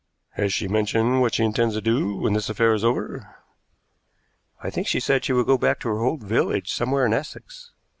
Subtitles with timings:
[0.31, 3.35] "Has she mentioned what she intends to do when this affair is over?"
[4.59, 7.71] "I think she said she would go back to her old village somewhere in Essex."